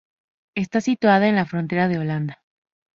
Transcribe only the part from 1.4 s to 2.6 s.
frontera de Holanda.